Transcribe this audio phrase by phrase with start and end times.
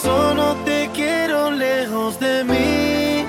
[0.00, 3.26] eso no te quiero lejos de mí.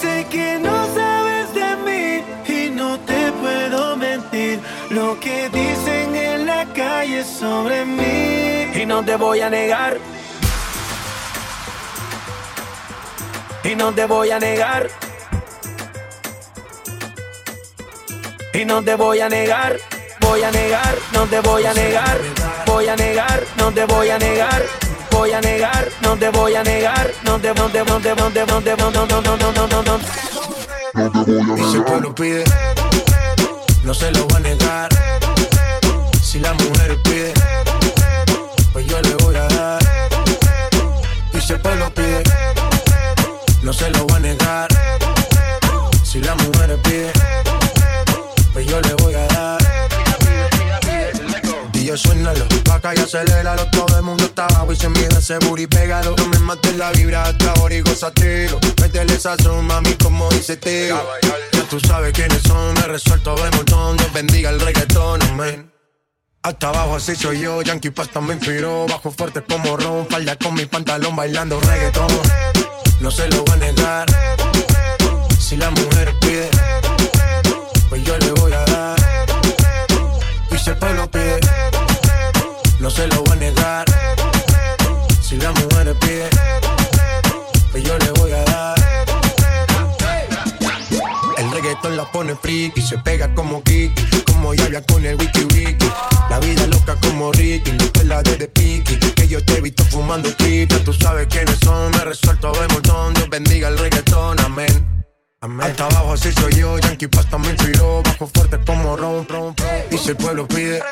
[0.00, 4.60] Sé que no sabes de mí y no te puedo mentir.
[4.90, 8.80] Lo que dicen en la calle sobre mí.
[8.82, 9.98] Y no te voy a negar.
[13.62, 14.88] Y no te voy a negar.
[18.54, 19.76] Y no te voy a negar.
[20.20, 22.18] Voy a negar, no te voy a negar.
[22.66, 24.79] Voy a negar, no te voy a negar.
[25.20, 27.12] Voy a negar, no te voy a negar.
[27.24, 29.68] No te, no te, no te, no te, no te, no, no, no, no, no,
[29.68, 31.58] no, no.
[31.58, 32.42] Y si el pueblo pide,
[33.84, 34.88] no se lo va a negar.
[36.22, 37.34] Si la mujer pide,
[55.20, 56.16] ese booty pégalo.
[56.16, 58.58] No me mates la vibra hasta ahora y gozatelo.
[58.80, 61.00] Métele esa mami, como dice Teo.
[61.52, 63.96] Ya tú sabes quiénes son, me resuelto de montón.
[63.96, 65.70] Dios bendiga el reggaetón, amén.
[66.42, 70.54] Hasta abajo así soy yo, Yankee Pasta me inspiró Bajo fuerte como Ron, falda con
[70.54, 72.08] mi pantalón bailando reggaetón
[73.00, 74.06] No se lo voy a negar
[75.38, 76.48] Si la mujer pide
[77.90, 78.96] Pues yo le voy a dar
[80.50, 81.40] Y si el pueblo pide
[82.78, 83.89] No se lo voy a negar
[85.30, 86.28] Si la mujer pide
[87.70, 88.74] Pues yo le voy a dar
[91.36, 95.90] el reggaetón la pone friki, se pega como Kiki, como Yaya con el wiki wiki.
[96.28, 97.72] La vida loca como Ricky,
[98.04, 100.76] la de Piki, que yo te he visto fumando tripa.
[100.84, 103.14] Tú sabes quiénes son, me resuelto de montón.
[103.14, 105.06] Dios bendiga el reggaetón, amén.
[105.40, 105.70] Amén.
[105.70, 109.86] Hasta abajo así soy yo, Yankee Pasta me inspiró, bajo fuerte como ron, ron, ron.
[109.90, 110.82] Y si el pueblo pide,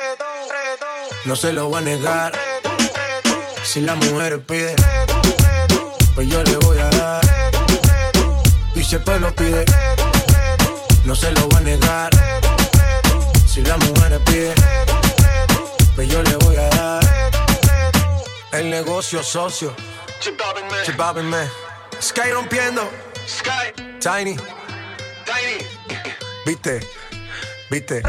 [1.26, 2.32] no se lo va a negar.
[3.70, 4.74] Si la mujer pide,
[6.14, 7.20] pues yo le voy a dar.
[8.74, 9.66] Y si el pueblo pide,
[11.04, 12.10] no se lo va a negar.
[13.46, 14.54] Si la mujer pide,
[15.94, 17.04] pues yo le voy a dar.
[18.52, 19.74] El negocio socio.
[20.20, 20.40] Chip
[21.24, 21.50] man.
[22.00, 22.88] Sky rompiendo.
[23.26, 23.70] Sky.
[24.00, 24.36] Tiny.
[25.26, 25.66] Tiny.
[26.46, 26.88] Viste.
[27.70, 28.02] Viste.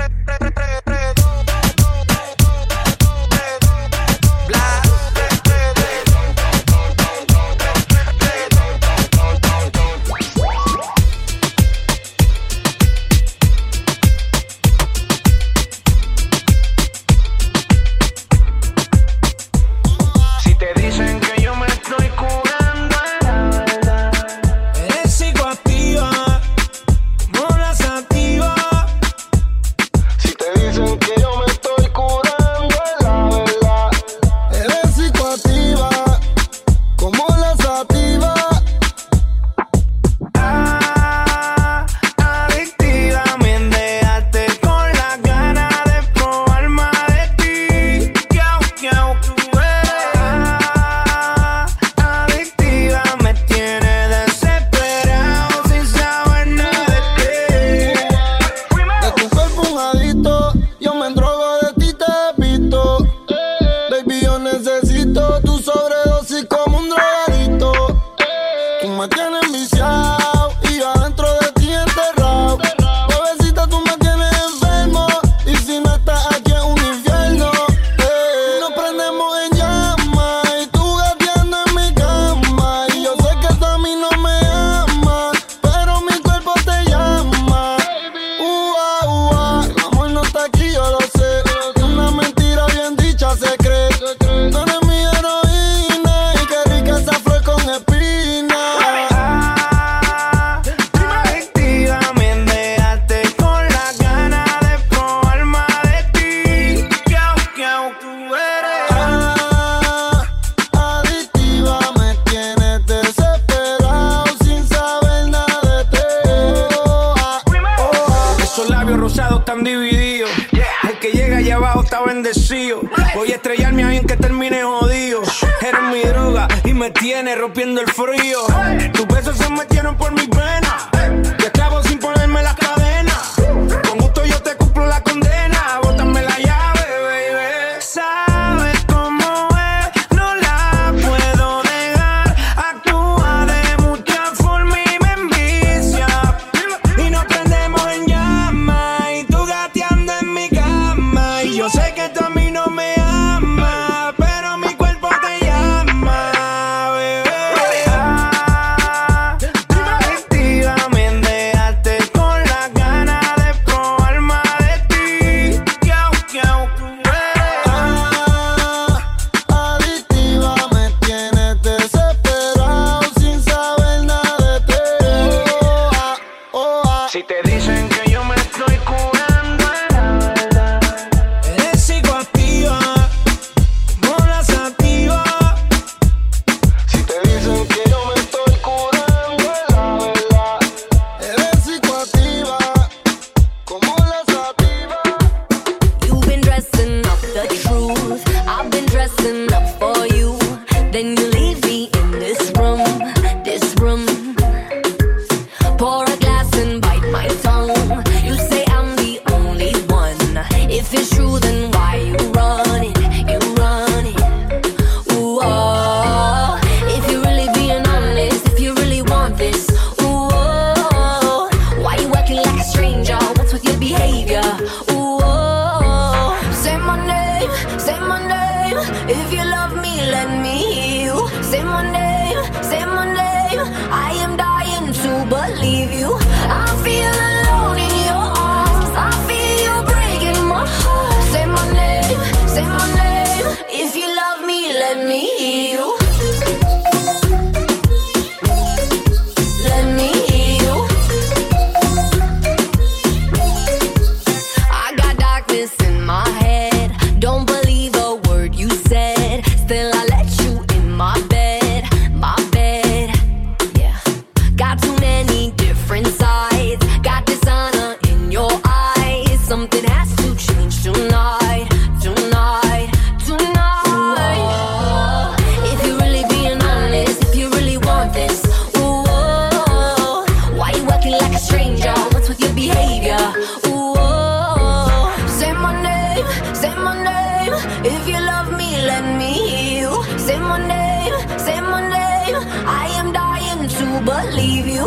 [288.00, 289.92] if you love me, let me hear you.
[290.18, 292.38] Say my name, say my name.
[292.82, 294.86] I am dying to believe you.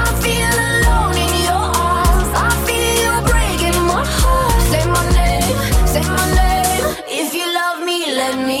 [0.00, 2.30] I feel alone in your arms.
[2.48, 4.60] I feel you breaking my heart.
[4.72, 5.58] Say my name,
[5.94, 6.84] say my name.
[7.20, 8.60] If you love me, let me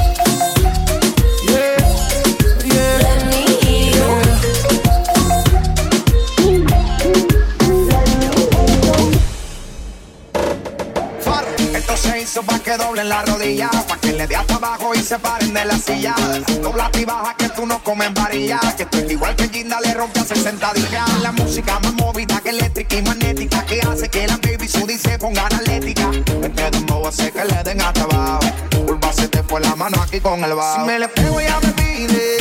[12.31, 15.53] hizo pa' que doblen la rodilla, pa' que le dé hasta abajo y se paren
[15.53, 16.15] de la silla.
[16.61, 20.21] Dobla y baja que tú no comes varilla, que tú igual que Ginda le rompe
[20.21, 21.21] a 60 días.
[21.21, 25.17] La música más movida que eléctrica y magnética, que hace que la baby Sudi se
[25.17, 26.09] ponga analética.
[26.41, 28.39] Este dembow hace que le den hasta abajo,
[28.85, 30.79] curva se te fue la mano aquí con el bajo.
[30.79, 32.37] Si me le pego ya me pide,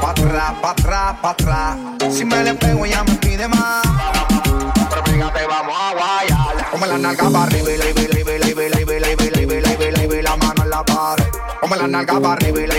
[0.00, 1.76] pa' atrás, pa' atrás, pa' atrás.
[2.12, 3.82] Si me le pego ya me pide más,
[4.90, 6.70] pero pégate, vamos a guayar.
[6.70, 8.15] Come la nalga para arriba y la
[11.76, 12.76] La nalga pa' arriba y la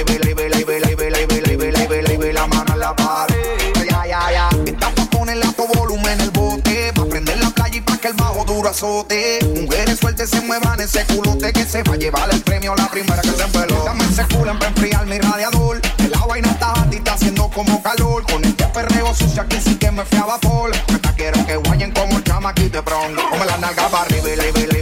[2.34, 3.58] la mano en la pared.
[3.90, 4.50] Ya, ya, ya.
[4.66, 6.92] Estás pa' ponerle a tu volumen el bote.
[6.94, 9.40] Pa' prender la playa y pa' que el bajo duro azote.
[9.56, 13.22] Mujeres sueltas se muevan ese culote que se va a llevar el premio la primera
[13.22, 13.84] que se empeló.
[13.86, 15.82] Dame ese culo para enfriar mi radiador.
[15.98, 18.24] El agua y no está está haciendo como calor.
[18.32, 20.72] Con este perreo sucio aquí sí que me fui a vapor.
[20.88, 23.22] Esta quiero que guayen como el chamaquito de pronto.
[23.30, 24.77] Come la nalga para arriba, libe, libe,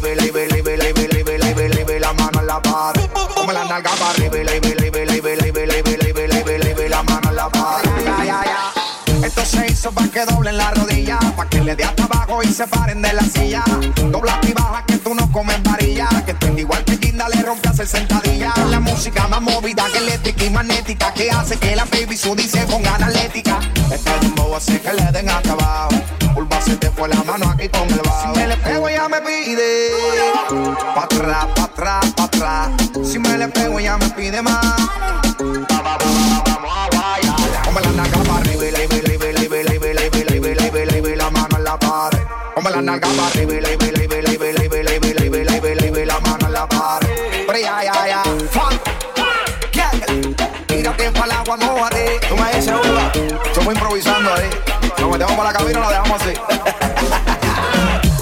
[9.85, 13.03] Hizo para que doblen la rodilla, para que le dé hasta abajo y se paren
[13.03, 13.63] de la silla.
[14.09, 17.69] Dobla y baja que tú no comes varilla, que tengo igual que Ginda le rompe
[17.69, 18.51] hacer sentadilla.
[18.71, 22.65] La música más movida que eléctrica y magnética que hace que la baby Sudi se
[22.65, 23.59] ponga analética.
[23.93, 25.89] Este dembow hace que le den hasta abajo.
[26.33, 28.33] Pulva se te fue la mano aquí con el bajo.
[28.33, 29.91] Si me le pego ella me pide
[30.95, 32.69] pa atrás, pa atrás, pa atrás.
[33.03, 35.24] Si me le pego ella me pide más.
[42.85, 46.53] La naga para arriba, libre, libre, libre, libre, libre, libre, libre, libre, la mano en
[46.53, 47.09] la pared.
[47.47, 48.23] Pero ya, ya, ya.
[50.67, 52.19] Tírate para el agua, mojate.
[52.29, 53.11] Tú me dices, Uva.
[53.43, 54.49] Estamos improvisando ahí.
[54.99, 56.33] Nos metemos para la cabina y nos dejamos así.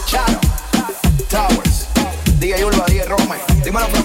[0.06, 0.40] Charo.
[1.30, 1.88] Towers.
[2.40, 3.36] DJ Urba, DJ Rome.
[3.66, 4.03] Dímelo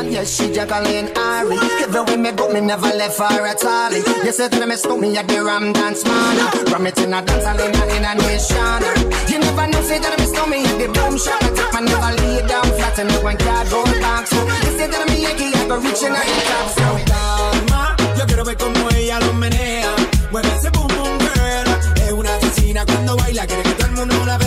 [0.00, 1.56] intelligent, yes, she Jacqueline Ari.
[1.82, 3.92] Everywhere me go, me never left her at all.
[3.92, 6.36] You said to me, stole me at the Ram Dance Man.
[6.72, 8.80] Ram it in a dance, hall in a, nation.
[9.28, 11.42] You never know, say that me stole me at the boom shop.
[11.42, 14.32] I take my never lay down flat in a one cardboard box.
[14.32, 16.68] You said that me Yankee, I go reaching out the top.
[16.76, 19.94] So calma, yo quiero ver cómo ella lo menea.
[20.30, 21.68] Mueve ese boom boom girl.
[21.96, 24.38] Es una asesina cuando baila, quiere que todo el mundo la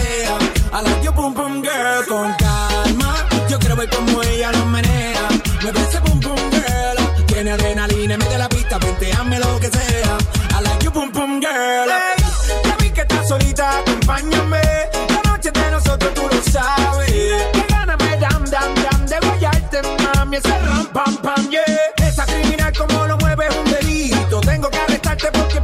[1.64, 3.16] girl con calma.
[3.50, 5.28] Yo quiero ver cómo ella lo menea.
[5.62, 7.26] Mueve ese boom boom girl.
[7.28, 10.18] Tiene adrenalina, mete la pista, venteame lo que sea.
[10.58, 11.90] I like your boom boom girl.
[11.90, 12.24] Hey,
[12.66, 14.62] ya vi que estás solita, acompáñame.
[15.10, 17.12] La noche de nosotros tú lo sabes.
[17.54, 19.82] Que gana me dam dam dam de guayarte,
[20.16, 20.38] mami.
[20.38, 22.08] Ese ram pam pam, yeah.
[22.08, 24.42] Esa criminal como lo mueve es un delito.
[24.42, 25.60] Tengo que arrestarte porque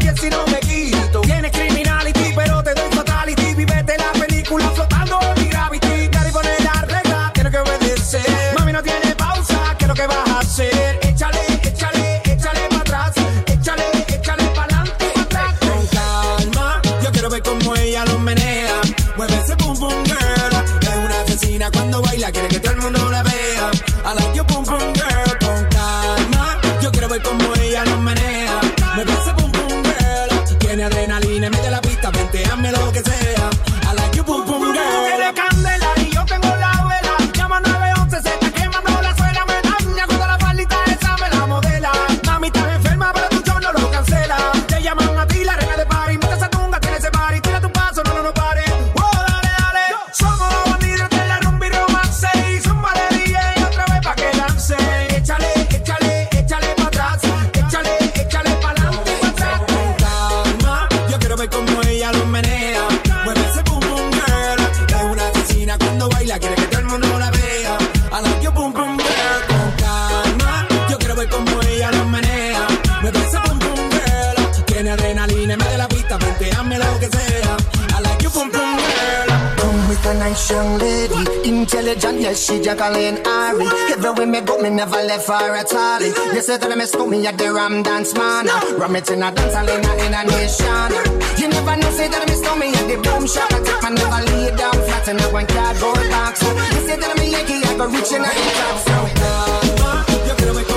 [74.80, 77.58] Tiene adrenalina, me de la pista, venteame lo que sea.
[77.98, 79.28] I like your boom boom girl.
[79.58, 83.68] Come with a nice young lady, intelligent, yes, she Jacqueline Ari.
[83.92, 86.00] Everywhere me go, me never left her at all.
[86.00, 88.48] You said that me stole me at the Ram Dance Man.
[88.80, 90.92] Ram it in a dance, hall in a, nation.
[91.36, 93.52] You never know, say that me stole me at the boom shop.
[93.52, 96.42] I take my never lay down flat in a one cardboard box.
[96.42, 98.80] You said that me Yankee, I go reaching out the top.
[98.88, 100.69] So calma, yo quiero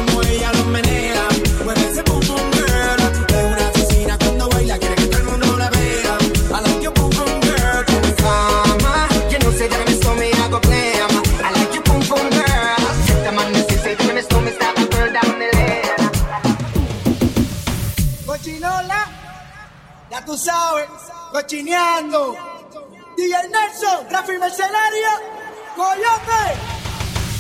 [20.22, 20.88] ya tú sabes,
[21.32, 22.36] cochineando.
[23.16, 25.08] DJ Nelson, Rafi Mercenario,
[25.76, 26.44] Coyote.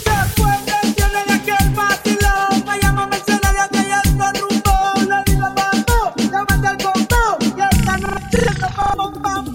[0.04, 4.72] Después del tiene de aquel vacilón, me llama Mercenario que ya está rumbo.
[5.08, 9.51] Le digo vamos, le mete el combo, y esta noche nos vamos, vamos.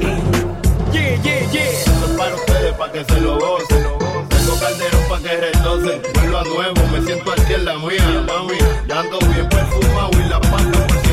[0.00, 1.62] Yeah, yeah, yeah.
[1.62, 3.82] Esto es para ustedes, para que se lo gocen.
[4.28, 6.02] Tengo calderón para que retocen.
[6.14, 8.58] Vuelvo a nuevo, me siento aquí en la mía, mami.
[8.86, 11.07] Ya ando bien perfumado y la pasta por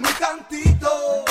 [0.00, 1.29] Se le